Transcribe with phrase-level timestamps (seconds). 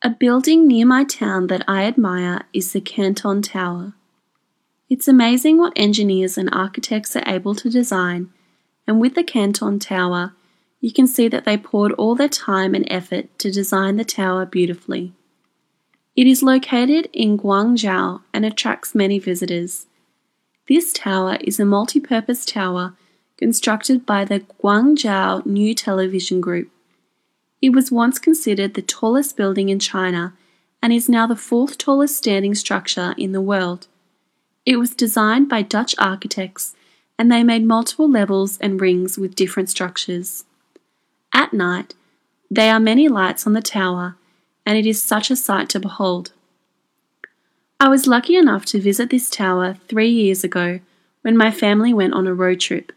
[0.00, 3.94] A building near my town that I admire is the Canton Tower.
[4.88, 8.32] It's amazing what engineers and architects are able to design,
[8.86, 10.34] and with the Canton Tower,
[10.80, 14.46] you can see that they poured all their time and effort to design the tower
[14.46, 15.14] beautifully.
[16.14, 19.86] It is located in Guangzhou and attracts many visitors.
[20.68, 22.94] This tower is a multi purpose tower
[23.36, 26.70] constructed by the Guangzhou New Television Group.
[27.60, 30.34] It was once considered the tallest building in China
[30.80, 33.88] and is now the fourth tallest standing structure in the world.
[34.64, 36.76] It was designed by Dutch architects
[37.18, 40.44] and they made multiple levels and rings with different structures.
[41.34, 41.94] At night,
[42.48, 44.16] there are many lights on the tower
[44.64, 46.32] and it is such a sight to behold.
[47.80, 50.80] I was lucky enough to visit this tower three years ago
[51.22, 52.92] when my family went on a road trip.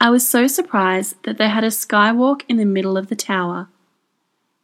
[0.00, 3.68] I was so surprised that they had a skywalk in the middle of the tower.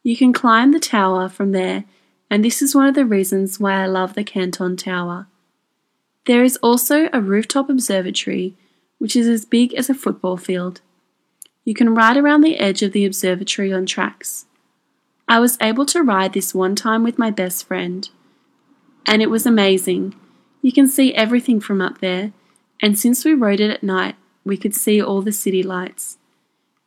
[0.05, 1.83] You can climb the tower from there,
[2.29, 5.25] and this is one of the reasons why I love the Canton Tower.
[6.27, 8.55] There is also a rooftop observatory,
[8.99, 10.81] which is as big as a football field.
[11.63, 14.45] You can ride around the edge of the observatory on tracks.
[15.27, 18.07] I was able to ride this one time with my best friend,
[19.07, 20.13] and it was amazing.
[20.61, 22.31] You can see everything from up there,
[22.79, 26.19] and since we rode it at night, we could see all the city lights.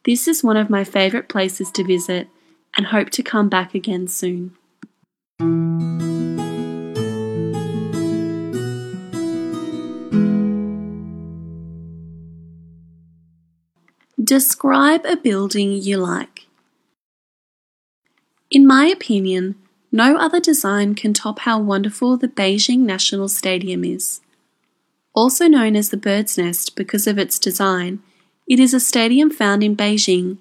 [0.05, 2.29] This is one of my favourite places to visit
[2.77, 4.57] and hope to come back again soon.
[14.23, 16.47] Describe a building you like.
[18.51, 19.55] In my opinion,
[19.91, 24.21] no other design can top how wonderful the Beijing National Stadium is.
[25.15, 28.01] Also known as the Bird's Nest because of its design,
[28.47, 30.39] it is a stadium found in Beijing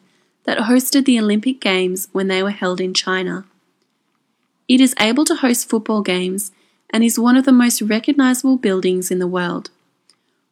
[0.48, 3.46] that hosted the Olympic Games when they were held in China.
[4.70, 6.52] It is able to host football games
[6.90, 9.70] and is one of the most recognizable buildings in the world.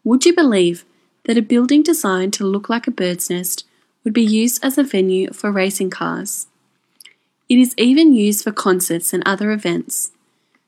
[0.03, 0.83] Would you believe
[1.23, 3.63] that a building designed to look like a bird's nest
[4.03, 6.47] would be used as a venue for racing cars?
[7.47, 10.11] It is even used for concerts and other events.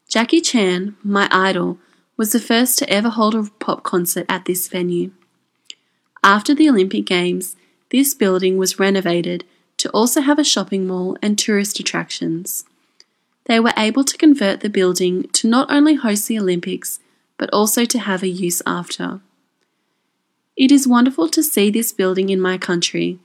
[0.07, 1.79] Jackie Chan, my idol,
[2.15, 5.11] was the first to ever hold a pop concert at this venue.
[6.23, 7.57] After the Olympic Games,
[7.89, 9.43] this building was renovated
[9.77, 12.65] to also have a shopping mall and tourist attractions.
[13.45, 16.99] They were able to convert the building to not only host the Olympics,
[17.37, 19.21] but also to have a use after.
[20.57, 23.19] It is wonderful to see this building in my country.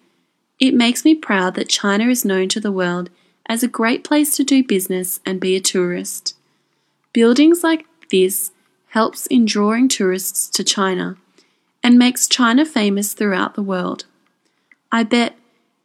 [0.61, 3.11] It makes me proud that China is known to the world
[3.47, 6.37] as a great place to do business and be a tourist.
[7.13, 8.53] Buildings like this
[8.89, 11.17] helps in drawing tourists to China
[11.83, 14.05] and makes China famous throughout the world.
[14.92, 15.36] I bet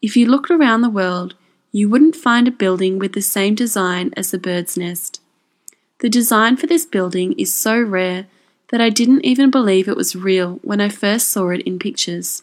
[0.00, 1.34] if you looked around the world,
[1.71, 5.21] you wouldn't find a building with the same design as the bird's nest.
[6.00, 8.27] The design for this building is so rare
[8.71, 12.43] that I didn't even believe it was real when I first saw it in pictures.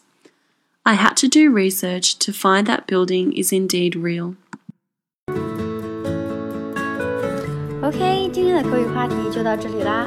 [0.86, 4.36] I had to do research to find that building is indeed real.
[7.82, 10.06] OK，今天的口语话题就到这里啦。